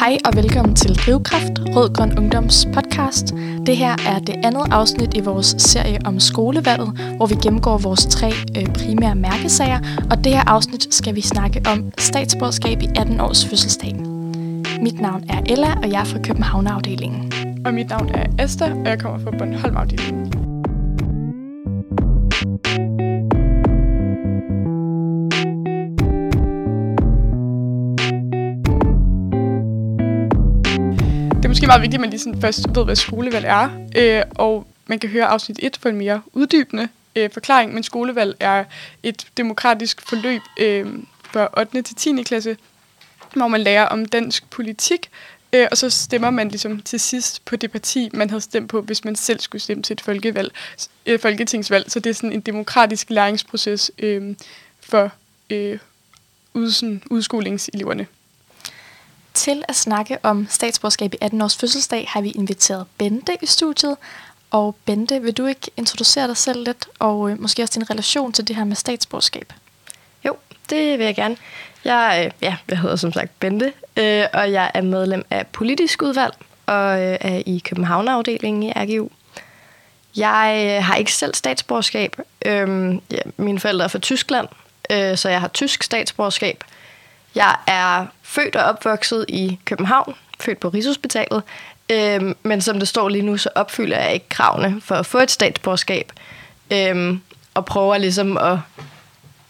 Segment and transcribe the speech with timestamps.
[0.00, 3.34] Hej og velkommen til Drivkraft, Rød Grøn Ungdoms podcast.
[3.66, 8.06] Det her er det andet afsnit i vores serie om skolevalget, hvor vi gennemgår vores
[8.06, 9.78] tre øh, primære mærkesager,
[10.10, 13.94] og det her afsnit skal vi snakke om statsborgerskab i 18 års fødselsdag.
[14.82, 17.32] Mit navn er Ella, og jeg er fra København-afdelingen.
[17.64, 20.39] Og mit navn er Esther, og jeg kommer fra Bornholm-afdelingen.
[31.60, 34.98] Måske meget vigtigt, at man lige sådan først ved, hvad skolevalg er, øh, og man
[34.98, 38.64] kan høre afsnit 1 for en mere uddybende øh, forklaring, men skolevalg er
[39.02, 40.86] et demokratisk forløb øh,
[41.32, 41.82] for 8.
[41.82, 42.22] til 10.
[42.22, 42.56] klasse,
[43.34, 45.10] hvor man lærer om dansk politik,
[45.52, 48.80] øh, og så stemmer man ligesom til sidst på det parti, man havde stemt på,
[48.80, 50.52] hvis man selv skulle stemme til et folkevalg,
[51.06, 51.90] øh, folketingsvalg.
[51.90, 54.36] Så det er sådan en demokratisk læringsproces øh,
[54.80, 55.10] for
[55.50, 55.78] øh,
[56.54, 58.06] ud, sådan, udskolingseleverne.
[59.40, 63.96] Til at snakke om statsborgerskab i 18 års fødselsdag har vi inviteret Bente i studiet.
[64.50, 68.32] Og Bente, vil du ikke introducere dig selv lidt, og øh, måske også din relation
[68.32, 69.52] til det her med statsborgerskab?
[70.26, 70.36] Jo,
[70.70, 71.36] det vil jeg gerne.
[71.84, 76.02] Jeg, øh, ja, jeg hedder som sagt Bente, øh, og jeg er medlem af politisk
[76.02, 76.34] udvalg
[76.66, 79.08] og øh, er i Københavnafdelingen i RGU.
[80.16, 82.16] Jeg øh, har ikke selv statsborgerskab.
[82.46, 84.48] Øh, ja, mine forældre er fra Tyskland,
[84.90, 86.64] øh, så jeg har tysk statsborgerskab.
[87.34, 91.42] Jeg er født og opvokset i København, født på Rigshospitalet,
[91.90, 95.18] øh, men som det står lige nu, så opfylder jeg ikke kravene for at få
[95.18, 96.12] et statsborgerskab,
[96.70, 97.18] øh,
[97.54, 98.58] og prøver ligesom at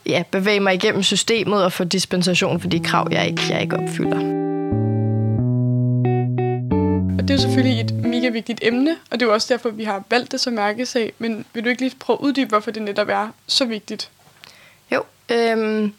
[0.07, 3.77] ja, bevæge mig igennem systemet og få dispensation for de krav, jeg ikke, jeg ikke
[3.77, 4.41] opfylder.
[7.19, 9.71] Og det er jo selvfølgelig et mega vigtigt emne, og det er jo også derfor,
[9.71, 11.13] vi har valgt det som mærkesag.
[11.19, 14.11] Men vil du ikke lige prøve at uddybe, hvorfor det netop er så vigtigt?
[14.93, 15.95] Jo, øhm,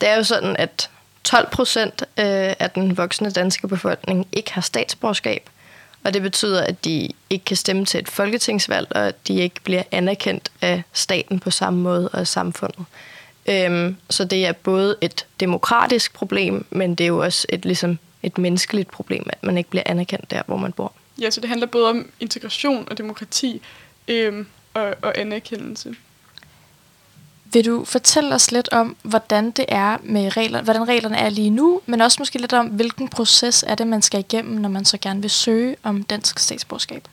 [0.00, 0.90] det er jo sådan, at
[1.30, 5.50] 12 procent øh, af den voksne danske befolkning ikke har statsborgerskab.
[6.04, 9.60] Og det betyder, at de ikke kan stemme til et folketingsvalg, og at de ikke
[9.64, 12.84] bliver anerkendt af staten på samme måde og af samfundet.
[13.46, 17.98] Øhm, så det er både et demokratisk problem, men det er jo også et, ligesom
[18.22, 20.92] et menneskeligt problem, at man ikke bliver anerkendt der, hvor man bor.
[21.20, 23.62] Ja, så det handler både om integration og demokrati
[24.08, 25.94] øhm, og, og anerkendelse.
[27.52, 31.50] Vil du fortælle os lidt om, hvordan det er med regler, hvordan reglerne er lige
[31.50, 34.84] nu, men også måske lidt om, hvilken proces er det, man skal igennem, når man
[34.84, 37.08] så gerne vil søge om dansk statsborgerskab?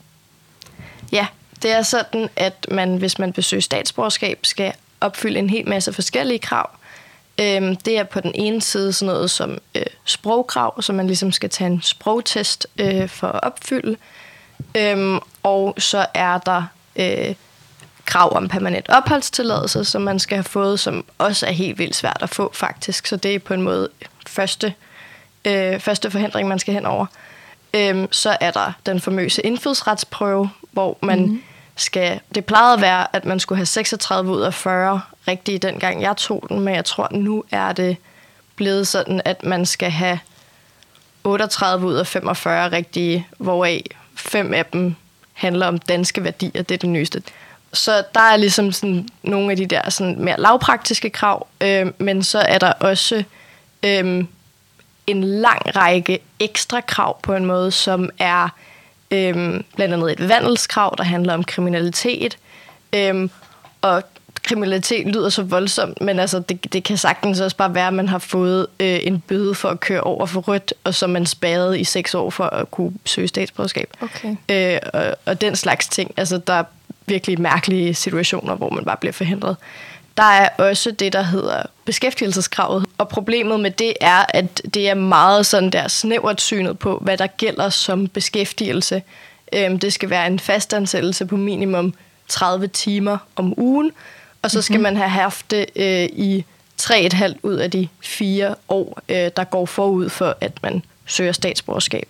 [1.12, 1.26] Ja,
[1.62, 5.92] det er sådan, at man, hvis man vil søge statsborgerskab, skal opfylde en hel masse
[5.92, 6.70] forskellige krav.
[7.40, 11.32] Øhm, det er på den ene side sådan noget som øh, sprogkrav, så man ligesom
[11.32, 13.96] skal tage en sprogtest øh, for at opfylde.
[14.74, 16.66] Øhm, og så er der
[16.96, 17.34] øh,
[18.08, 22.18] krav om permanent opholdstilladelse, som man skal have fået, som også er helt vildt svært
[22.20, 23.06] at få faktisk.
[23.06, 23.88] Så det er på en måde
[24.26, 24.74] første,
[25.44, 27.06] øh, første forhindring, man skal hen over.
[27.74, 31.42] Øhm, så er der den famøse indfødsretsprøve, hvor man mm.
[31.76, 32.20] skal...
[32.34, 36.16] Det plejede at være, at man skulle have 36 ud af 40 rigtige, dengang jeg
[36.16, 37.96] tog den, men jeg tror, nu er det
[38.56, 40.18] blevet sådan, at man skal have
[41.24, 43.82] 38 ud af 45 rigtige, hvoraf
[44.14, 44.94] fem af dem
[45.32, 46.62] handler om danske værdier.
[46.62, 47.22] Det er det nyeste.
[47.72, 52.22] Så der er ligesom sådan nogle af de der sådan mere lavpraktiske krav, øh, men
[52.22, 53.24] så er der også
[53.82, 54.24] øh,
[55.06, 58.48] en lang række ekstra krav på en måde, som er
[59.10, 62.38] øh, blandt andet et vandelskrav, der handler om kriminalitet.
[62.92, 63.28] Øh,
[63.82, 64.02] og
[64.42, 68.08] kriminalitet lyder så voldsomt, men altså det, det kan sagtens også bare være, at man
[68.08, 71.78] har fået øh, en bøde for at køre over for rødt, og så man spadet
[71.78, 73.92] i seks år for at kunne søge statsborgerskab.
[74.00, 74.36] Okay.
[74.48, 76.14] Øh, og, og den slags ting.
[76.16, 76.64] Altså der er
[77.08, 79.56] virkelig mærkelige situationer, hvor man bare bliver forhindret.
[80.16, 84.94] Der er også det, der hedder beskæftigelseskravet, og problemet med det er, at det er
[84.94, 89.02] meget sådan der snævert synet på, hvad der gælder som beskæftigelse.
[89.52, 91.94] Øhm, det skal være en fastansættelse på minimum
[92.28, 93.92] 30 timer om ugen,
[94.42, 94.82] og så skal mm-hmm.
[94.82, 96.44] man have haft det øh, i
[96.82, 102.08] 3,5 ud af de fire år, øh, der går forud for, at man søger statsborgerskab.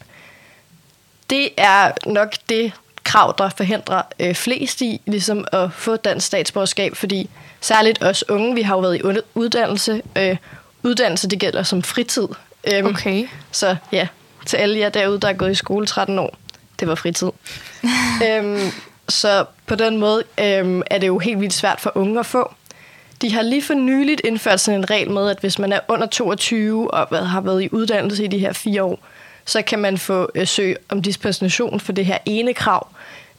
[1.31, 2.73] Det er nok det
[3.08, 8.55] krav, der forhindrer øh, flest i ligesom at få dansk statsborgerskab, fordi særligt os unge,
[8.55, 10.02] vi har jo været i uddannelse.
[10.16, 10.37] Øh,
[10.82, 12.28] uddannelse, det gælder som fritid.
[12.72, 13.28] Øhm, okay.
[13.52, 14.08] Så ja,
[14.46, 16.37] til alle jer derude, der er gået i skole 13 år,
[16.81, 17.31] det var fritid.
[18.28, 18.70] øhm,
[19.08, 22.55] så på den måde øhm, er det jo helt vildt svært for unge at få.
[23.22, 26.06] De har lige for nyligt indført sådan en regel med, at hvis man er under
[26.06, 28.99] 22 og har været i uddannelse i de her fire år,
[29.49, 32.89] så kan man få øh, søg om dispensation for det her ene krav.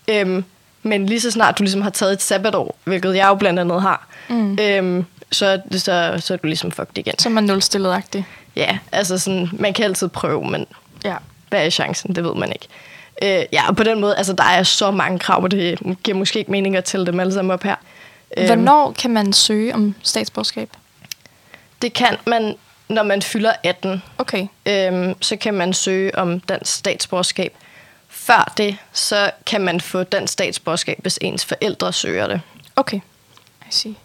[0.07, 0.43] Øhm,
[0.83, 3.81] men lige så snart du ligesom har taget et sabbatår, hvilket jeg jo blandt andet
[3.81, 4.57] har, mm.
[4.61, 7.19] øhm, så, så, så er du ligesom fucked igen.
[7.19, 8.21] Så er man nulstillet -agtig.
[8.55, 10.65] Ja, altså sådan, man kan altid prøve, men
[11.05, 11.15] Ja.
[11.49, 12.15] Hvad er chancen?
[12.15, 12.67] Det ved man ikke.
[13.23, 16.17] Øh, ja, og på den måde, altså der er så mange krav, og det giver
[16.17, 17.75] måske ikke mening at tælle dem alle sammen op her.
[18.37, 20.69] Øhm, Hvornår kan man søge om statsborgerskab?
[21.81, 22.55] Det kan man,
[22.89, 24.03] når man fylder 18.
[24.17, 24.47] Okay.
[24.65, 27.53] Øhm, så kan man søge om dansk statsborgerskab.
[28.07, 32.41] Før det, så kan man få dansk statsborgerskab, hvis ens forældre søger det.
[32.75, 32.99] Okay,
[33.61, 33.95] I see.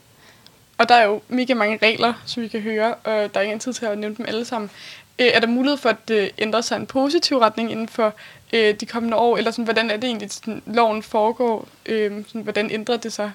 [0.79, 3.53] Og der er jo mega mange regler, som vi kan høre, og der er ikke
[3.53, 4.71] en tid til at nævne dem alle sammen.
[5.19, 8.15] Øh, er der mulighed for, at det ændrer sig en positiv retning inden for
[8.53, 9.37] øh, de kommende år?
[9.37, 11.69] Eller sådan, hvordan er det egentlig, sådan, loven foregår?
[11.87, 13.33] Øh, sådan, hvordan ændrer det sig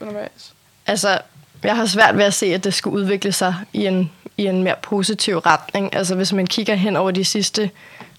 [0.00, 0.54] undervejs?
[0.86, 1.18] Altså,
[1.64, 4.62] jeg har svært ved at se, at det skulle udvikle sig i en, i en
[4.62, 5.94] mere positiv retning.
[5.94, 7.70] Altså, hvis man kigger hen over de sidste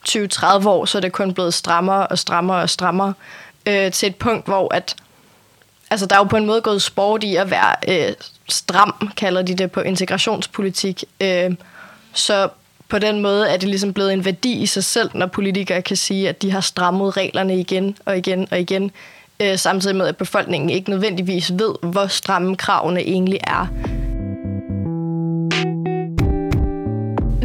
[0.09, 3.13] 20-30 år, så er det kun blevet strammere og strammere og strammere
[3.65, 4.95] øh, til et punkt, hvor at
[5.89, 8.13] altså, der er jo på en måde gået sport i at være øh,
[8.50, 11.03] stram, kalder de det på integrationspolitik.
[11.21, 11.51] Øh,
[12.13, 12.50] så
[12.89, 15.98] på den måde er det ligesom blevet en værdi i sig selv, når politikere kan
[15.98, 18.91] sige, at de har strammet reglerne igen og igen og igen,
[19.40, 23.68] øh, samtidig med, at befolkningen ikke nødvendigvis ved, hvor stramme kravene egentlig er.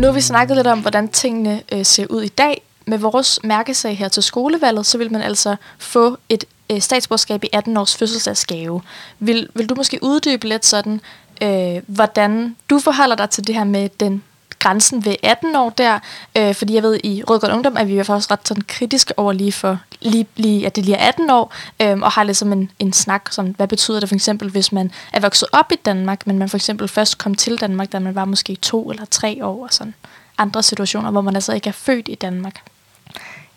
[0.00, 2.62] Nu har vi snakket lidt om, hvordan tingene øh, ser ud i dag.
[2.86, 7.48] Med vores mærkesag her til skolevalget, så vil man altså få et øh, statsborgerskab i
[7.52, 8.82] 18 års fødselsdagsgave.
[9.18, 11.00] Vil, vil du måske uddybe lidt sådan,
[11.42, 14.22] øh, hvordan du forholder dig til det her med den
[14.60, 15.98] grænsen ved 18 år der,
[16.36, 19.32] øh, fordi jeg ved, i Rødgrøn Ungdom er vi jo faktisk ret sådan kritiske over
[19.32, 22.70] lige for, lige, lige, at det lige er 18 år, øh, og har ligesom en,
[22.78, 26.26] en snak, som, hvad betyder det for eksempel, hvis man er vokset op i Danmark,
[26.26, 29.44] men man for eksempel først kom til Danmark, da man var måske to eller tre
[29.44, 29.94] år, og sådan
[30.38, 32.62] andre situationer, hvor man altså ikke er født i Danmark.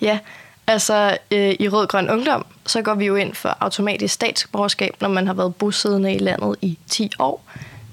[0.02, 0.20] Ja,
[0.68, 5.10] altså øh, i Rød Grøn Ungdom, så går vi jo ind for automatisk statsborgerskab, når
[5.10, 7.44] man har været bosiddende i landet i 10 år.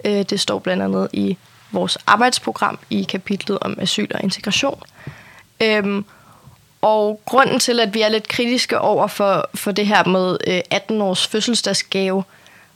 [0.05, 1.37] Øh, det står blandt andet i
[1.72, 4.82] vores arbejdsprogram i kapitlet om asyl og integration.
[5.62, 6.05] Øhm,
[6.82, 10.61] og grunden til, at vi er lidt kritiske over for, for det her med øh,
[10.70, 12.25] 18 års fødselsdagsgave,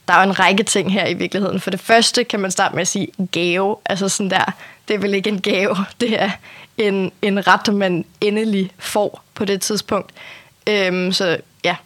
[0.08, 1.61] der er jo en række ting her i virkeligheden.
[1.61, 3.76] For det første kan man starte med at sige gave.
[3.87, 4.52] Altså sådan der,
[4.88, 6.31] det er vel ikke en gave, det er
[6.79, 10.12] en, en ret, man endelig får på det tidspunkt.
[10.67, 11.76] Øhm, så ja.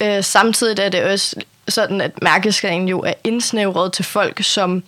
[0.00, 1.36] Øh, samtidig er det også
[1.68, 4.82] sådan, at mærkeskaden jo er indsnævret til folk, som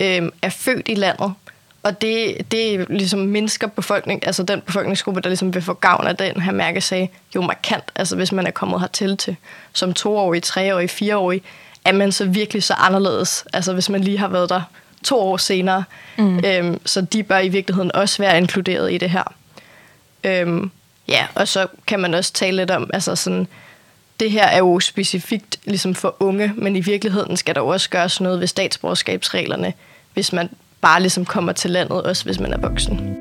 [0.00, 1.34] øh, er født i landet.
[1.82, 6.16] Og det, det ligesom mindsker befolkning, altså den befolkningsgruppe, der ligesom vil få gavn af
[6.16, 7.84] den her mærkesag, jo markant.
[7.94, 9.36] Altså hvis man er kommet hertil til
[9.72, 11.42] som toårig, treårig, fireårig,
[11.84, 13.44] er man så virkelig så anderledes.
[13.52, 14.62] Altså hvis man lige har været der
[15.04, 15.84] to år senere.
[16.16, 16.44] Mm.
[16.44, 19.34] Øhm, så de bør i virkeligheden også være inkluderet i det her.
[20.24, 20.70] Øhm,
[21.08, 23.48] ja, og så kan man også tale lidt om, altså sådan,
[24.20, 28.20] det her er jo specifikt ligesom for unge, men i virkeligheden skal der også gøres
[28.20, 29.72] noget ved statsborgerskabsreglerne,
[30.14, 30.50] hvis man
[30.80, 33.16] bare ligesom kommer til landet, også hvis man er voksen.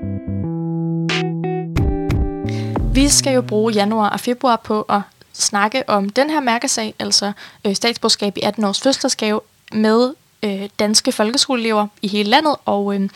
[2.94, 5.02] Vi skal jo bruge januar og februar på at
[5.34, 7.32] snakke om den her mærkesag, altså
[7.66, 9.42] øh, statsborgerskab i 18 års fødselsdagsgave
[9.72, 10.14] med
[10.44, 13.10] øh, danske folkeskoleelever i hele landet, og øh,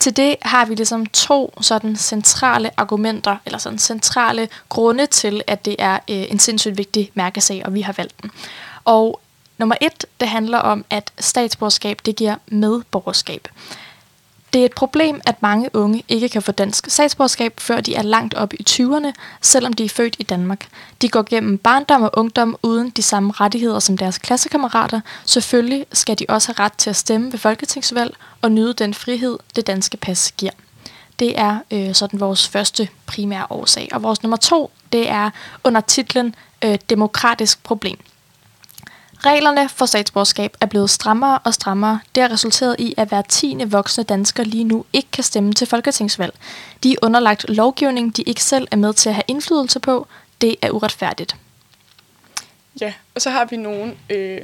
[0.00, 5.64] til det har vi ligesom to sådan centrale argumenter, eller sådan centrale grunde til, at
[5.64, 6.00] det er øh,
[6.30, 8.30] en sindssygt vigtig mærkesag, og vi har valgt den.
[8.84, 9.20] Og
[9.58, 13.48] nummer et, det handler om, at statsborgerskab, det giver medborgerskab.
[14.52, 18.02] Det er et problem, at mange unge ikke kan få dansk statsborgerskab, før de er
[18.02, 20.68] langt op i 20'erne, selvom de er født i Danmark.
[21.02, 25.00] De går gennem barndom og ungdom uden de samme rettigheder som deres klassekammerater.
[25.24, 29.38] Selvfølgelig skal de også have ret til at stemme ved folketingsvalg og nyde den frihed,
[29.56, 30.52] det danske pas giver.
[31.18, 33.88] Det er øh, sådan vores første primære årsag.
[33.92, 35.30] Og vores nummer to, det er
[35.64, 37.98] under titlen øh, Demokratisk problem.
[39.26, 42.00] Reglerne for statsborgerskab er blevet strammere og strammere.
[42.14, 45.66] Det har resulteret i, at hver tiende voksne dansker lige nu ikke kan stemme til
[45.66, 46.34] folketingsvalg.
[46.82, 50.06] De er underlagt lovgivning, de ikke selv er med til at have indflydelse på.
[50.40, 51.36] Det er uretfærdigt.
[52.80, 54.40] Ja, og så har vi nogle øh,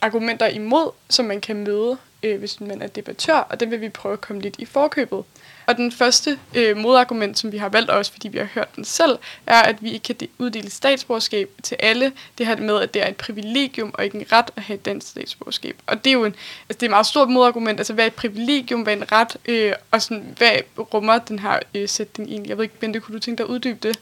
[0.00, 3.88] argumenter imod, som man kan møde, øh, hvis man er debattør, og dem vil vi
[3.88, 5.24] prøve at komme lidt i forkøbet.
[5.66, 8.84] Og den første øh, modargument, som vi har valgt også, fordi vi har hørt den
[8.84, 12.12] selv, er, at vi ikke kan uddele statsborgerskab til alle.
[12.38, 14.84] Det her med, at det er et privilegium og ikke en ret at have et
[14.84, 15.76] dansk statsborgerskab.
[15.86, 16.34] Og det er jo en,
[16.68, 17.80] altså det er et meget stort modargument.
[17.80, 21.38] Altså, hvad er et privilegium, hvad er en ret, øh, og sådan, hvad rummer den
[21.38, 22.48] her øh, sætning egentlig?
[22.48, 23.98] Jeg ved ikke, Bente, kunne du tænke dig at uddybe det?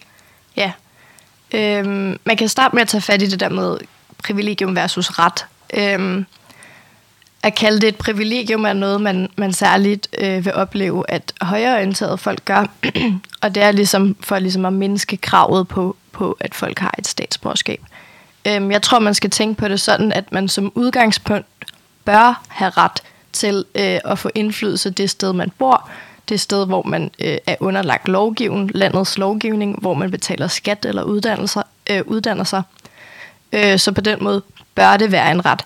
[0.57, 0.73] Ja.
[1.55, 3.79] Øhm, man kan starte med at tage fat i det der med
[4.19, 5.47] privilegium versus ret.
[5.75, 6.27] Øhm,
[7.43, 12.19] at kalde det et privilegium er noget, man, man særligt øh, vil opleve, at højreorienterede
[12.19, 12.67] folk gør.
[13.43, 17.07] og det er ligesom for ligesom at mindske kravet på, på, at folk har et
[17.07, 17.81] statsborgerskab.
[18.47, 21.47] Øhm, jeg tror, man skal tænke på det sådan, at man som udgangspunkt
[22.05, 25.89] bør have ret til øh, at få indflydelse det sted, man bor,
[26.29, 31.03] det sted, hvor man øh, er underlagt lovgivning, landets lovgivning, hvor man betaler skat eller
[31.03, 32.63] uddannelser, øh, uddanner sig.
[33.53, 34.43] Øh, så på den måde
[34.75, 35.65] bør det være en ret.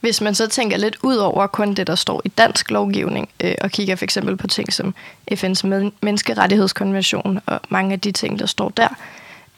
[0.00, 3.54] Hvis man så tænker lidt ud over kun det, der står i dansk lovgivning, øh,
[3.60, 4.94] og kigger for eksempel på ting som
[5.32, 8.88] FN's men- menneskerettighedskonvention og mange af de ting, der står der,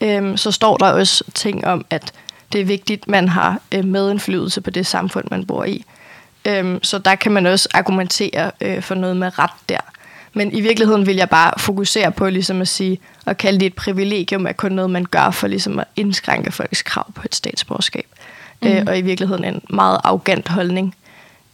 [0.00, 2.12] øh, så står der også ting om, at
[2.52, 5.84] det er vigtigt, at man har øh, medindflydelse på det samfund, man bor i.
[6.44, 9.80] Øh, så der kan man også argumentere øh, for noget med ret der.
[10.32, 13.74] Men i virkeligheden vil jeg bare fokusere på ligesom at sige, og kalde det et
[13.74, 18.06] privilegium, er kun noget, man gør for ligesom at indskrænke folks krav på et statsborgerskab.
[18.62, 18.68] Mm.
[18.68, 20.94] Øh, og i virkeligheden en meget arrogant holdning,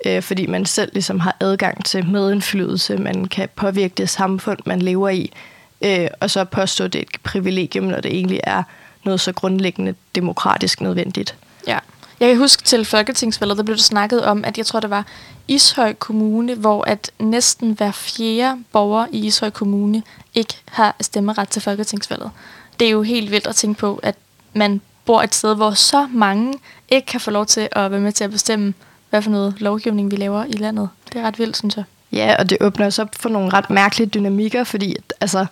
[0.07, 4.83] øh, fordi man selv ligesom har adgang til medindflydelse, man kan påvirke det samfund, man
[4.83, 5.33] lever i,
[5.81, 8.63] øh, og så påstå, det er et privilegium, når det egentlig er
[9.05, 11.35] noget så grundlæggende demokratisk nødvendigt.
[11.67, 11.79] Ja.
[12.21, 15.07] Jeg kan huske til Folketingsvalget, der blev der snakket om, at jeg tror, det var
[15.49, 20.03] Ishøj Kommune, hvor at næsten hver fjerde borger i Ishøj Kommune
[20.35, 22.31] ikke har stemmeret til Folketingsvalget.
[22.81, 24.15] Det er jo helt vildt at tænke på, at
[24.53, 26.55] man bor et sted, hvor så mange
[26.89, 28.75] ikke kan få lov til at være med til at bestemme,
[29.11, 30.89] hvad for noget lovgivning vi laver i landet.
[31.13, 31.85] Det er ret vildt, synes jeg.
[32.13, 35.47] Ja, og det åbner også op for nogle ret mærkelige dynamikker, fordi altså,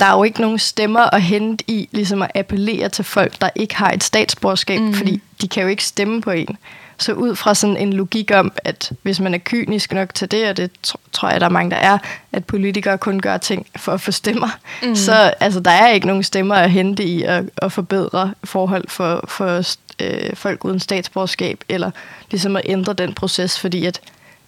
[0.00, 3.50] der er jo ikke nogen stemmer at hente i, ligesom at appellere til folk, der
[3.54, 4.94] ikke har et statsborgerskab, mm.
[4.94, 6.56] fordi de kan jo ikke stemme på en.
[7.00, 10.48] Så ud fra sådan en logik om, at hvis man er kynisk nok til det,
[10.48, 10.70] og det
[11.12, 11.98] tror jeg, der er mange, der er,
[12.32, 14.48] at politikere kun gør ting for at få stemmer,
[14.82, 14.94] mm.
[14.94, 19.24] så altså, der er ikke nogen stemmer at hente i at, at forbedre forhold for,
[19.28, 19.62] for
[20.00, 21.90] øh, folk uden statsborgerskab, eller
[22.30, 24.00] ligesom at ændre den proces, fordi at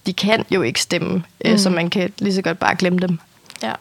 [0.07, 1.23] de kan jo ikke stemme, mm.
[1.45, 3.19] øh, så man kan lige så godt bare glemme dem.
[3.63, 3.73] Ja.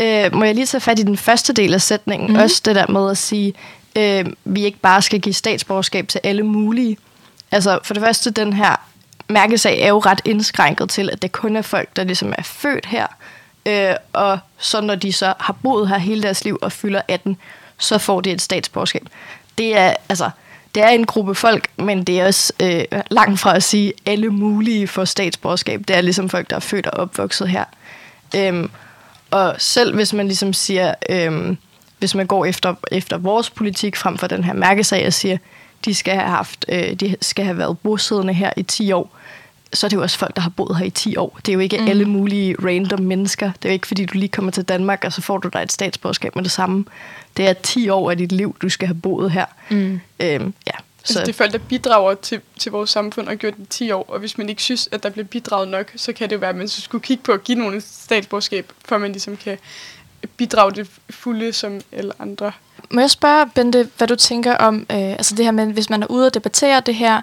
[0.00, 2.38] Øh, må jeg lige tage fat i den første del af sætningen, mm.
[2.38, 3.54] også det der med at sige,
[3.96, 6.96] øh, vi ikke bare skal give statsborgerskab til alle mulige.
[7.52, 8.76] Altså for det første, den her
[9.28, 12.86] mærkesag er jo ret indskrænket til, at det kun er folk, der ligesom er født
[12.86, 13.06] her,
[13.66, 17.36] øh, og så når de så har boet her hele deres liv og fylder 18,
[17.78, 19.02] så får de et statsborgerskab.
[19.58, 20.30] Det er, altså,
[20.74, 24.30] det er en gruppe folk, men det er også øh, langt fra at sige, alle
[24.30, 25.80] mulige for statsborgerskab.
[25.88, 27.64] Det er ligesom folk, der er født og opvokset her.
[28.36, 28.70] Øhm,
[29.30, 31.58] og selv hvis man ligesom siger, øhm,
[31.98, 35.38] hvis man går efter, efter vores politik frem for den her mærkesag og siger,
[35.84, 39.16] de skal have haft, øh, de skal have været bosiddende her i 10 år,
[39.72, 41.38] så er det jo også folk, der har boet her i 10 år.
[41.46, 41.88] Det er jo ikke mm.
[41.88, 43.46] alle mulige random mennesker.
[43.46, 45.62] Det er jo ikke, fordi du lige kommer til Danmark, og så får du dig
[45.62, 46.84] et statsborgerskab med det samme.
[47.36, 49.46] Det er 10 år af dit liv, du skal have boet her.
[49.70, 49.76] Mm.
[49.76, 51.18] Øhm, ja, altså, så.
[51.18, 53.90] Altså, det er folk, der bidrager til, til vores samfund og gjort det i 10
[53.90, 54.04] år.
[54.08, 56.50] Og hvis man ikke synes, at der bliver bidraget nok, så kan det jo være,
[56.50, 59.58] at man skulle kigge på at give nogen et statsborgerskab, for man ligesom kan
[60.36, 62.52] bidrage det fulde som alle andre.
[62.90, 66.02] Må jeg spørge, Bente, hvad du tænker om øh, altså det her med, hvis man
[66.02, 67.22] er ude og debattere det her,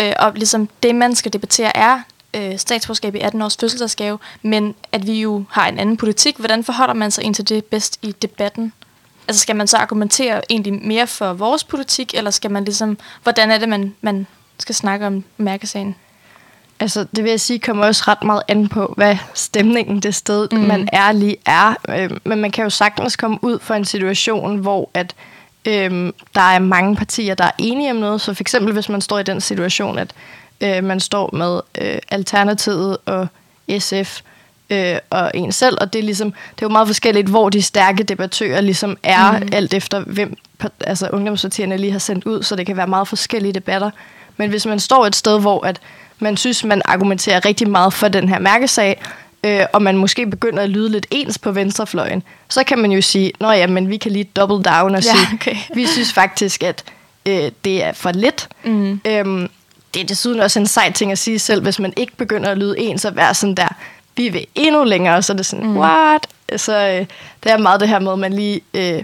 [0.00, 2.00] øh, og ligesom det, man skal debattere, er
[2.34, 6.36] øh, statsborgerskab i 18 års fødselsdagsgave, men at vi jo har en anden politik.
[6.36, 8.72] Hvordan forholder man sig ind til det bedst i debatten?
[9.28, 13.50] Altså skal man så argumentere egentlig mere for vores politik, eller skal man ligesom, hvordan
[13.50, 14.26] er det, man, man
[14.58, 15.96] skal snakke om mærkesagen?
[16.80, 20.48] Altså, det vil jeg sige, kommer også ret meget an på, hvad stemningen det sted,
[20.52, 20.58] mm.
[20.58, 21.74] man er lige er.
[21.88, 25.14] Øh, men man kan jo sagtens komme ud for en situation, hvor at
[25.64, 28.20] øh, der er mange partier, der er enige om noget.
[28.20, 30.12] Så for eksempel, hvis man står i den situation, at
[30.60, 33.28] øh, man står med øh, Alternativet og
[33.78, 34.20] SF
[34.70, 37.62] øh, og en selv, og det er ligesom, det er jo meget forskelligt, hvor de
[37.62, 39.48] stærke debattører ligesom er, mm.
[39.52, 40.36] alt efter hvem
[40.80, 43.90] altså ungdomspartierne lige har sendt ud, så det kan være meget forskellige debatter.
[44.36, 45.80] Men hvis man står et sted, hvor at
[46.18, 49.02] man synes, man argumenterer rigtig meget for den her mærkesag,
[49.44, 53.00] øh, og man måske begynder at lyde lidt ens på venstrefløjen, så kan man jo
[53.00, 55.56] sige, nå ja, men vi kan lige double down og sige, ja, okay.
[55.74, 56.84] vi synes faktisk, at
[57.26, 58.48] øh, det er for lidt.
[58.64, 59.00] Mm.
[59.06, 59.48] Øhm,
[59.94, 62.58] det er desuden også en sej ting at sige selv, hvis man ikke begynder at
[62.58, 63.68] lyde ens og være sådan der,
[64.16, 65.78] vi vil endnu længere, så er det sådan, mm.
[65.78, 66.26] what?
[66.56, 67.06] Så øh,
[67.44, 69.02] det er meget det her med, at man lige øh,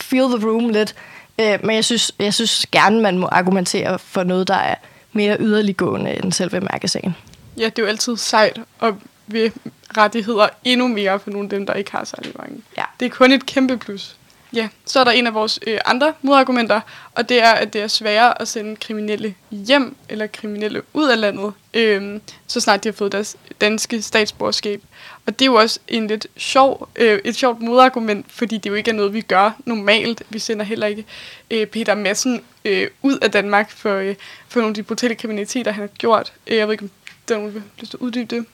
[0.00, 0.94] feel the room lidt.
[1.38, 4.74] Øh, men jeg synes, jeg synes gerne, man må argumentere for noget, der er
[5.12, 7.16] mere yderliggående end selve mærkesagen.
[7.58, 8.94] Ja, det er jo altid sejt at
[9.26, 9.50] ved
[9.96, 12.62] rettigheder endnu mere for nogle af dem, der ikke har særlig mange.
[12.76, 12.84] Ja.
[13.00, 14.16] Det er kun et kæmpe plus.
[14.54, 16.80] Ja, så er der en af vores øh, andre modargumenter,
[17.14, 21.20] og det er, at det er sværere at sende kriminelle hjem eller kriminelle ud af
[21.20, 24.82] landet, øh, så snart de har fået deres danske statsborgerskab.
[25.26, 28.74] Og det er jo også en lidt sjov, øh, et sjovt modargument, fordi det jo
[28.74, 30.22] ikke er noget, vi gør normalt.
[30.28, 31.04] Vi sender heller ikke
[31.50, 34.14] øh, Peter Madsen øh, ud af Danmark for, øh,
[34.48, 36.32] for nogle af de brutale kriminaliteter, han har gjort.
[36.46, 36.90] Øh, jeg ved ikke, om
[37.28, 38.46] der er nogen, der vil lyst til at uddybe det.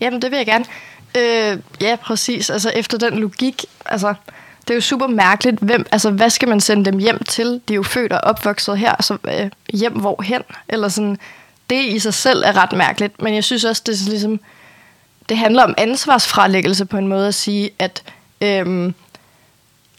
[0.00, 0.64] Jamen, det vil jeg gerne.
[1.16, 2.50] Øh, ja, præcis.
[2.50, 4.14] Altså, efter den logik, altså,
[4.68, 5.58] det er jo super mærkeligt.
[5.60, 7.60] Hvem, altså, hvad skal man sende dem hjem til?
[7.68, 10.42] De er jo født og opvokset her, så øh, hjem hvorhen?
[10.68, 11.18] Eller sådan,
[11.70, 14.40] det i sig selv er ret mærkeligt, men jeg synes også, det er ligesom,
[15.28, 18.02] det handler om ansvarsfralæggelse på en måde at sige, at
[18.40, 18.94] øhm,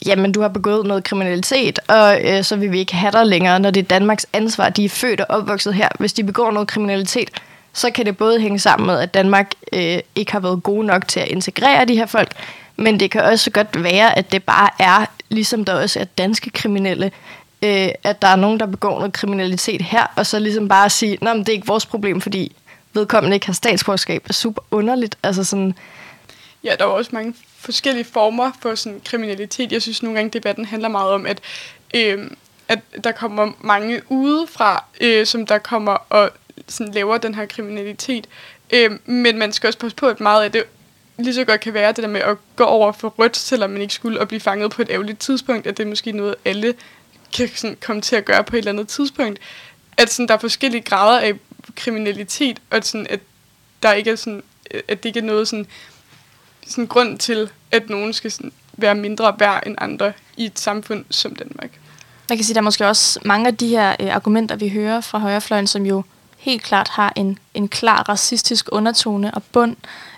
[0.06, 3.60] jamen, du har begået noget kriminalitet, og øh, så vil vi ikke have dig længere,
[3.60, 4.70] når det er Danmarks ansvar.
[4.70, 5.90] De er født og opvokset her.
[6.00, 7.30] Hvis de begår noget kriminalitet,
[7.74, 11.08] så kan det både hænge sammen med, at Danmark øh, ikke har været gode nok
[11.08, 12.32] til at integrere de her folk,
[12.80, 16.50] men det kan også godt være, at det bare er, ligesom der også er danske
[16.50, 17.12] kriminelle,
[17.64, 21.14] øh, at der er nogen, der begår noget kriminalitet her, og så ligesom bare sige,
[21.14, 22.56] at det er ikke vores problem, fordi
[22.94, 25.18] vedkommende ikke har statsborgerskab, er super underligt.
[25.24, 25.76] Altså sådan,
[26.64, 29.72] Ja, der er også mange forskellige former for sådan kriminalitet.
[29.72, 31.40] Jeg synes nogle gange, debatten handler meget om, at,
[31.96, 32.32] øh,
[32.68, 36.32] at der kommer mange udefra, øh, som der kommer og
[36.68, 38.28] sådan laver den her kriminalitet.
[38.74, 40.64] Øh, men man skal også passe på, at meget af det
[41.20, 43.82] lige så godt kan være det der med at gå over for rødt, selvom man
[43.82, 46.74] ikke skulle, og blive fanget på et ærgerligt tidspunkt, at det er måske noget, alle
[47.38, 49.40] kan sådan komme til at gøre på et eller andet tidspunkt.
[49.98, 51.34] At sådan, der er forskellige grader af
[51.76, 53.20] kriminalitet, og sådan, at
[53.84, 54.44] der ikke er sådan,
[54.88, 55.68] at det ikke er noget sådan,
[56.68, 61.06] sådan grund til, at nogen skal sådan være mindre værd end andre i et samfund
[61.10, 61.70] som Danmark.
[62.30, 65.02] Man kan sige, der er måske også mange af de her øh, argumenter, vi hører
[65.02, 66.04] fra højrefløjen, som jo
[66.40, 69.76] helt klart har en, en klar racistisk undertone og bund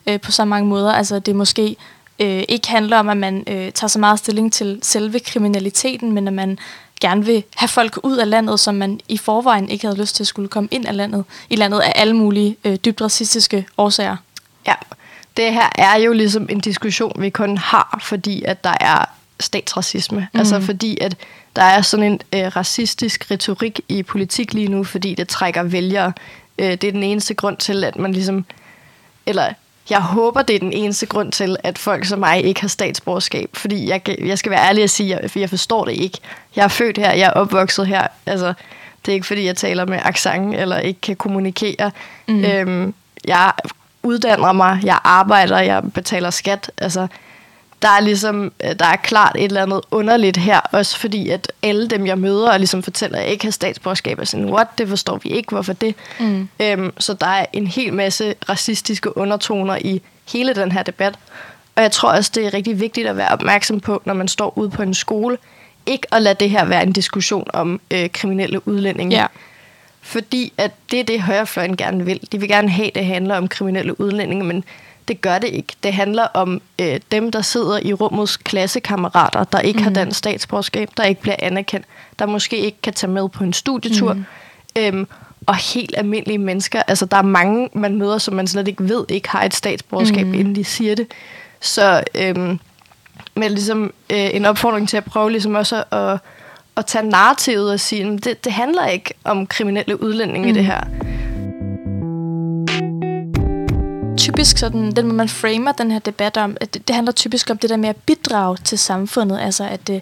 [0.08, 0.94] øh, på så mange måder.
[0.94, 1.76] Altså det måske
[2.20, 6.28] øh, ikke handler om, at man øh, tager så meget stilling til selve kriminaliteten, men
[6.28, 6.60] at man
[7.02, 10.24] gerne vil have folk ud af landet, som man i forvejen ikke havde lyst til
[10.24, 14.18] at skulle komme ind af landet, i landet af alle mulige øh, dybt racistiske årsager.
[14.68, 14.74] Ja,
[15.38, 19.06] det her er jo ligesom en diskussion, vi kun har, fordi at der er
[19.40, 20.28] statsracisme.
[20.34, 20.40] Mm.
[20.40, 21.16] Altså fordi at
[21.56, 26.14] der er sådan en øh, racistisk retorik i politik lige nu, fordi det trækker vælgere.
[26.60, 28.46] Øh, det er den eneste grund til, at man ligesom...
[29.26, 29.54] Eller
[29.90, 33.50] jeg håber, det er den eneste grund til, at folk som mig ikke har statsborgerskab.
[33.54, 36.18] Fordi jeg, jeg skal være ærlig at sige, at jeg forstår det ikke.
[36.56, 38.08] Jeg er født her, jeg er opvokset her.
[38.26, 38.54] Altså,
[39.06, 41.92] det er ikke, fordi jeg taler med accent eller ikke kan kommunikere.
[42.28, 42.46] Mm.
[42.46, 42.94] Øhm,
[43.26, 43.52] jeg
[44.04, 46.72] uddanner mig, jeg arbejder, jeg betaler skat.
[46.78, 47.08] Altså,
[47.82, 51.52] der er ligesom, øh, der er klart et eller andet underligt her, også fordi at
[51.64, 54.68] alle dem, jeg møder, og ligesom fortæller, at jeg ikke har statsborgerskab, er sådan, what,
[54.78, 55.96] det forstår vi ikke, hvorfor det?
[56.20, 56.50] Mm.
[56.60, 60.02] Øhm, så der er en hel masse racistiske undertoner i
[60.34, 61.14] hele den her debat.
[61.76, 64.58] Og jeg tror også, det er rigtig vigtigt at være opmærksom på, når man står
[64.58, 65.38] ude på en skole,
[65.86, 69.18] ikke at lade det her være en diskussion om øh, kriminelle udlændinge.
[69.18, 69.26] Ja.
[70.02, 72.20] Fordi at det er det, højrefløjen gerne vil.
[72.32, 74.64] De vil gerne have, at det handler om kriminelle udlændinge, men
[75.12, 75.74] det gør det ikke.
[75.84, 79.84] Det handler om øh, dem, der sidder i rummets klassekammerater, der ikke mm.
[79.84, 79.96] har mhm.
[79.96, 81.86] dansk statsborgerskab, der ikke bliver anerkendt,
[82.20, 84.14] der måske ikke kan tage med på en studietur.
[84.14, 84.26] Mm.
[84.78, 85.08] Øhm,
[85.46, 86.82] og helt almindelige mennesker.
[86.88, 90.28] Altså, der er mange, man møder, som man slet ikke ved, ikke har et statsborgerskab,
[90.28, 90.34] mm.
[90.34, 91.08] inden de siger det.
[91.60, 92.60] Så øhm,
[93.36, 96.20] med ligesom øh, en opfordring til at prøve ligesom også at,
[96.78, 100.54] at tage narrativet og sige, at det, det handler ikke om kriminelle udlændinge mm.
[100.54, 100.72] det mhm.
[100.72, 101.01] her
[104.22, 107.50] typisk sådan, den måde man framer den her debat om, at det, det handler typisk
[107.50, 110.02] om det der med at bidrage til samfundet, altså at, øh,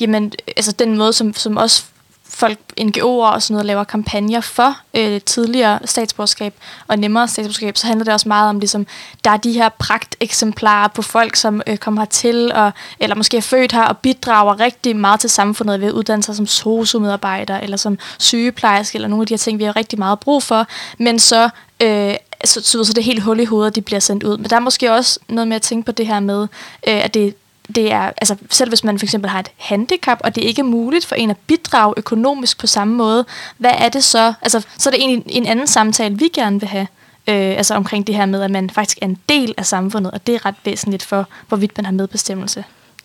[0.00, 1.84] jamen, altså den måde, som, som også
[2.30, 6.54] folk, NGO'er og sådan noget, laver kampagner for øh, tidligere statsborgerskab
[6.86, 8.86] og nemmere statsborgerskab, så handler det også meget om, ligesom,
[9.24, 13.40] der er de her pragteksemplarer på folk, som øh, kommer hertil, og, eller måske er
[13.40, 17.76] født her og bidrager rigtig meget til samfundet ved at uddanne sig som sociomedarbejder, eller
[17.76, 20.66] som sygeplejerske, eller nogle af de her ting, vi har rigtig meget brug for,
[20.98, 21.48] men så
[21.82, 24.38] øh, så, så, så det er helt hul i hovedet, de bliver sendt ud.
[24.38, 26.42] Men der er måske også noget med at tænke på det her med,
[26.88, 27.34] øh, at det,
[27.74, 30.64] det er, altså selv hvis man for eksempel har et handicap, og det ikke er
[30.64, 33.24] muligt for en at bidrage økonomisk på samme måde,
[33.58, 34.32] hvad er det så?
[34.42, 36.86] Altså, så er det egentlig en anden samtale, vi gerne vil have,
[37.28, 40.26] øh, altså omkring det her med, at man faktisk er en del af samfundet, og
[40.26, 42.64] det er ret væsentligt for, hvorvidt man har medbestemmelse.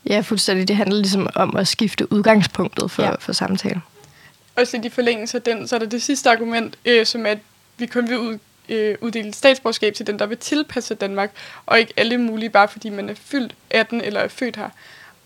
[0.10, 0.68] Ja, fuldstændig.
[0.68, 3.16] Det handler ligesom om at skifte udgangspunktet for, ja.
[3.20, 3.84] for samtalen.
[4.56, 7.30] Også i de forlængelse af den, så er der det sidste argument, øh, som er,
[7.30, 7.40] at
[7.78, 8.38] vi kun vil ud,
[8.70, 11.32] øh, uddele statsborgerskab til den, der vil tilpasse Danmark,
[11.66, 14.70] og ikke alle mulige, bare fordi man er fyldt 18 eller er født her.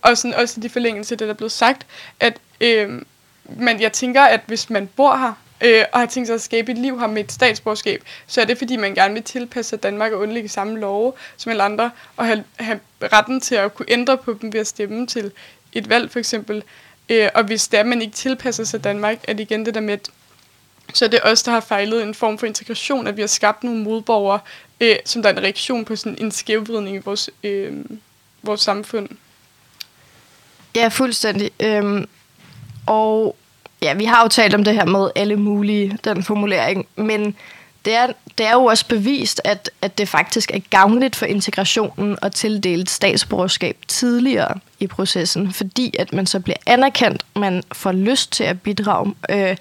[0.02, 1.86] Og sådan også i de forlængelse af det, der er blevet sagt,
[2.20, 3.02] at øh,
[3.56, 6.72] man, jeg tænker, at hvis man bor her, øh, og har tænkt sig at skabe
[6.72, 10.12] et liv her med et statsborgerskab, så er det fordi, man gerne vil tilpasse Danmark
[10.12, 14.16] og undlægge samme love som alle andre, og have, have retten til at kunne ændre
[14.16, 15.32] på dem ved at stemme til
[15.72, 16.62] et valg for eksempel.
[17.08, 19.80] Øh, og hvis det er, man ikke tilpasser sig Danmark, er det igen det der
[19.80, 20.10] med, at
[20.94, 23.64] så det er os, der har fejlet en form for integration, at vi har skabt
[23.64, 24.40] nogle modborgere,
[24.80, 27.72] øh, som der er en reaktion på sådan en skævvridning i vores, øh,
[28.42, 29.08] vores samfund.
[30.76, 31.50] Ja, fuldstændig.
[31.60, 32.08] Øhm,
[32.86, 33.36] og
[33.82, 37.36] ja, vi har jo talt om det her med alle mulige, den formulering, men
[37.84, 38.06] det er,
[38.38, 42.88] det er jo også bevist, at, at det faktisk er gavnligt for integrationen at tildele
[42.88, 48.62] statsborgerskab tidligere i processen, fordi at man så bliver anerkendt, man får lyst til at
[48.62, 49.56] bidrage, øh,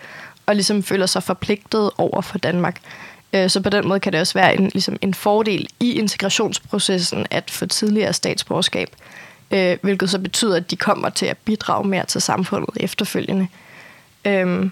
[0.49, 2.81] og ligesom føler sig forpligtet over for Danmark.
[3.33, 7.25] Øh, så på den måde kan det også være en, ligesom en fordel i integrationsprocessen
[7.31, 8.89] at få tidligere statsborgerskab,
[9.51, 13.47] øh, hvilket så betyder, at de kommer til at bidrage mere til samfundet efterfølgende.
[14.25, 14.71] Øhm,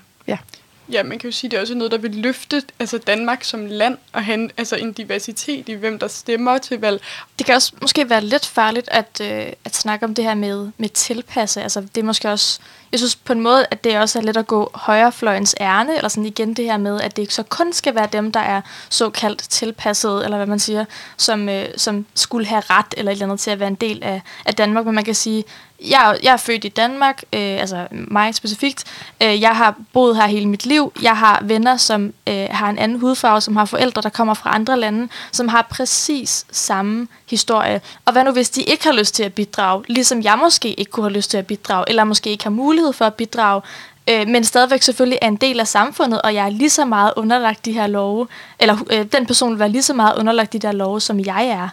[0.92, 1.04] ja.
[1.04, 3.66] Man kan jo sige, at det er også noget, der vil løfte altså Danmark som
[3.66, 7.02] land og have altså en diversitet i, hvem der stemmer til valg.
[7.38, 10.72] Det kan også måske være lidt farligt at, øh, at snakke om det her med,
[10.78, 11.62] med tilpasse.
[11.62, 12.60] Altså, det er måske også
[12.92, 16.10] jeg synes på en måde, at det også er lidt at gå højrefløjens ærne, eller
[16.10, 18.62] sådan igen det her med, at det ikke så kun skal være dem, der er
[18.90, 20.86] såkaldt tilpasset, eller hvad man siger,
[21.18, 24.04] som, øh, som skulle have ret eller et eller andet til at være en del
[24.04, 24.86] af, af Danmark.
[24.86, 25.44] Men man kan sige,
[25.86, 28.84] jeg, jeg er født i Danmark, øh, altså mig specifikt.
[29.24, 30.94] Øh, jeg har boet her hele mit liv.
[31.02, 34.56] Jeg har venner, som øh, har en anden hudfarve, som har forældre, der kommer fra
[34.56, 37.82] andre lande, som har præcis samme historie.
[38.06, 40.92] Og hvad nu, hvis de ikke har lyst til at bidrage, ligesom jeg måske ikke
[40.92, 43.62] kunne have lyst til at bidrage, eller måske ikke har mulighed for at bidrage,
[44.10, 47.14] øh, men stadigvæk selvfølgelig er en del af samfundet, og jeg er lige så meget
[47.16, 48.28] underlagt de her love,
[48.60, 51.48] eller øh, den person vil være lige så meget underlagt de der love, som jeg
[51.48, 51.70] er.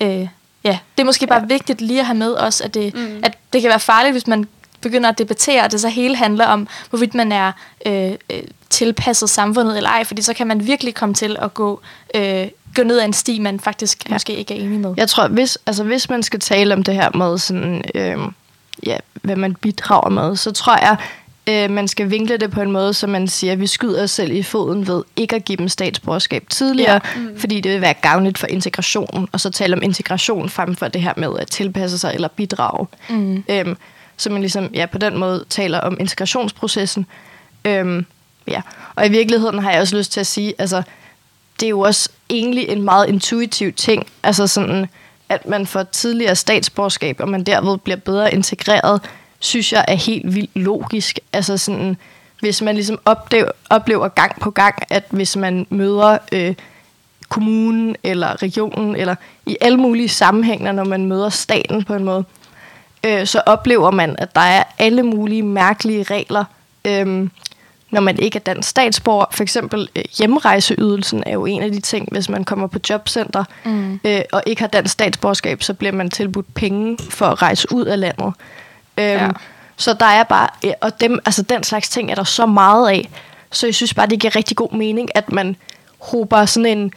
[0.00, 0.28] Øh,
[0.66, 1.46] ja, det er måske bare ja.
[1.46, 3.20] vigtigt lige at have med os, at det, mm.
[3.22, 4.48] at det kan være farligt, hvis man
[4.80, 7.52] begynder at debattere, at det så hele handler om, hvorvidt man er
[7.86, 11.80] øh, øh, tilpasset samfundet eller ej, fordi så kan man virkelig komme til at gå,
[12.14, 14.14] øh, gå ned ad en sti, man faktisk ja.
[14.14, 14.94] måske ikke er enig med.
[14.96, 18.18] Jeg tror, hvis, altså, hvis man skal tale om det her med, sådan, øh,
[18.86, 20.96] ja, hvad man bidrager med, så tror jeg,
[21.48, 24.10] øh, man skal vinkle det på en måde, så man siger, at vi skyder os
[24.10, 27.20] selv i foden ved ikke at give dem statsborgerskab tidligere, ja.
[27.20, 27.38] mm.
[27.38, 31.02] fordi det vil være gavnligt for integrationen, og så tale om integration frem for det
[31.02, 32.86] her med at tilpasse sig eller bidrage.
[33.10, 33.44] Mm.
[33.48, 33.76] Øhm,
[34.16, 37.06] så man ligesom ja, på den måde taler om integrationsprocessen.
[37.64, 38.06] Øhm,
[38.48, 38.62] ja.
[38.94, 40.82] Og i virkeligheden har jeg også lyst til at sige, altså,
[41.60, 44.86] det er jo også egentlig en meget intuitiv ting, altså sådan,
[45.28, 49.00] at man får tidligere statsborgerskab, og man derved bliver bedre integreret,
[49.38, 51.18] synes jeg er helt vildt logisk.
[51.32, 51.96] Altså sådan,
[52.40, 56.54] hvis man ligesom oplever, oplever gang på gang, at hvis man møder øh,
[57.28, 59.14] kommunen eller regionen, eller
[59.46, 62.24] i alle mulige sammenhænge, når man møder staten på en måde,
[63.06, 66.44] øh, så oplever man, at der er alle mulige mærkelige regler,
[66.84, 67.28] øh,
[67.90, 69.26] når man ikke er dansk statsborger.
[69.30, 73.44] For eksempel øh, hjemrejseydelsen er jo en af de ting, hvis man kommer på jobcenter
[73.64, 74.00] mm.
[74.04, 77.84] øh, og ikke har dansk statsborgerskab, så bliver man tilbudt penge for at rejse ud
[77.84, 78.34] af landet.
[78.98, 79.28] Øhm, ja.
[79.76, 80.48] Så der er bare,
[80.80, 83.08] og dem, altså den slags ting er der så meget af,
[83.52, 85.56] så jeg synes bare, det giver rigtig god mening, at man
[85.98, 86.92] hober sådan en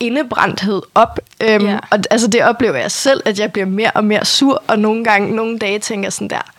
[0.00, 1.18] indebrændthed op.
[1.42, 1.80] Øhm, yeah.
[1.90, 5.04] Og altså det oplever jeg selv, at jeg bliver mere og mere sur, og nogle
[5.04, 6.50] gange, nogle dage tænker sådan der,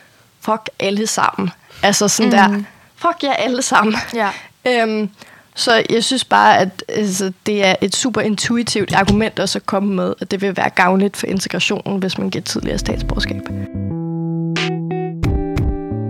[0.41, 1.49] fuck alle sammen.
[1.83, 2.37] Altså sådan mm.
[2.37, 2.63] der,
[2.95, 3.95] fuck jer alle sammen.
[4.15, 4.33] Yeah.
[4.67, 5.09] Øhm,
[5.55, 9.95] så jeg synes bare, at altså, det er et super intuitivt argument også at komme
[9.95, 13.41] med, at det vil være gavnligt for integrationen, hvis man giver tidligere statsborgerskab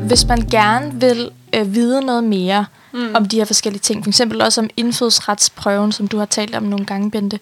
[0.10, 3.16] hvis man gerne vil øh, vide noget mere mm.
[3.16, 6.64] om de her forskellige ting, for eksempel også om indfødsretsprøven, som du har talt om
[6.64, 7.40] nogle gange, Bente,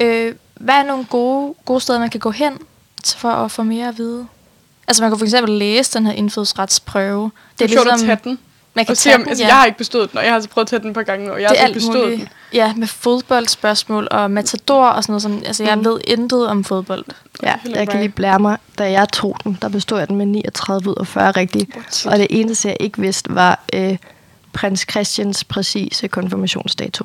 [0.00, 2.58] øh, hvad er nogle gode, gode steder, man kan gå hen
[3.16, 4.26] for at få mere at vide?
[4.88, 7.30] Altså man kan for eksempel læse den her indfødsretsprøve.
[7.58, 8.38] Det er, ligesom, at tage den.
[8.78, 9.48] Man kan tage den, altså, ja.
[9.48, 11.02] Jeg har ikke bestået den, og jeg har altså prøvet at tage den et par
[11.02, 12.20] gange, og jeg det har ikke bestået muligt.
[12.20, 12.28] den.
[12.52, 15.22] Ja, med fodboldspørgsmål og matador og sådan noget.
[15.22, 15.84] Som, altså, jeg mm.
[15.84, 17.04] ved intet om fodbold.
[17.42, 18.58] Ja, jeg kan lige blære mig.
[18.78, 21.70] Da jeg tog den, der bestod jeg den med 39 ud af 40 rigtigt.
[22.06, 23.96] Og det eneste, jeg ikke vidste, var øh,
[24.52, 27.04] prins Christians præcise konfirmationsdato.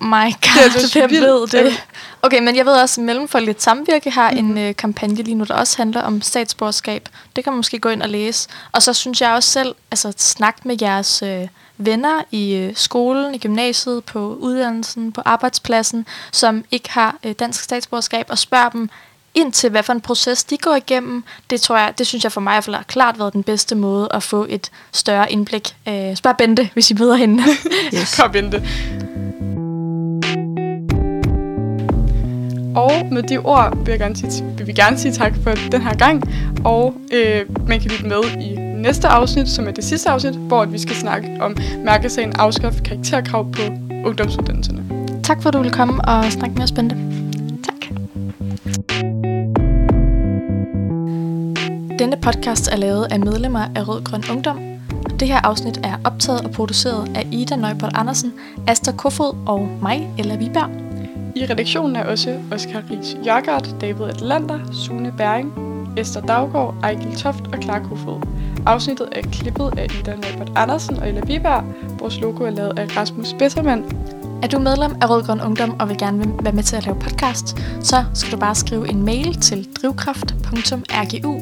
[0.00, 1.84] My god, det er ved det.
[2.22, 4.38] Okay, men jeg ved også, at Mellemfolkeligt Samvirke har mm.
[4.38, 7.08] en øh, kampagne lige nu, der også handler om statsborgerskab.
[7.36, 8.48] Det kan man måske gå ind og læse.
[8.72, 13.34] Og så synes jeg også selv, altså snak med jeres øh, venner i øh, skolen,
[13.34, 18.90] i gymnasiet, på uddannelsen, på arbejdspladsen, som ikke har øh, dansk statsborgerskab, og spørg dem,
[19.34, 21.24] ind til, hvad for en proces de går igennem.
[21.50, 23.42] Det tror jeg, det synes jeg for mig i hvert fald har klart været den
[23.42, 25.76] bedste måde at få et større indblik.
[25.88, 27.42] Øh, spørg Bente, hvis I møder hende.
[27.94, 28.16] yes.
[28.16, 28.68] Kom Bente.
[32.78, 35.82] Og med de ord vil, jeg gerne sige, vil vi gerne sige tak for den
[35.82, 36.22] her gang.
[36.64, 40.64] Og øh, man kan lytte med i næste afsnit, som er det sidste afsnit, hvor
[40.64, 43.62] vi skal snakke om mærkesagen afskaffe karakterkrav på
[44.04, 44.84] ungdomsuddannelserne.
[45.22, 46.96] Tak for, at du ville komme og snakke med os, Bente.
[51.98, 54.60] Denne podcast er lavet af medlemmer af Rød Grøn Ungdom.
[55.20, 58.32] Det her afsnit er optaget og produceret af Ida Nøjbold Andersen,
[58.66, 60.87] Asta Kofod og mig, Ella Viberg.
[61.36, 65.52] I redaktionen er også Oscar Ries Jørgard, David Atlander, Sune Bæring,
[65.96, 68.20] Esther Daggaard, Ejgil Toft og Clark Kofod.
[68.66, 71.64] Afsnittet er klippet af Ida Nøjbold Andersen og Ella Biberg.
[72.00, 73.84] Vores logo er lavet af Rasmus Bessermann.
[74.42, 77.56] Er du medlem af Rødgrøn Ungdom og vil gerne være med til at lave podcast,
[77.82, 81.38] så skal du bare skrive en mail til drivkraft.rgu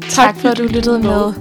[0.00, 1.32] Tak, tak for, at du lyttede med.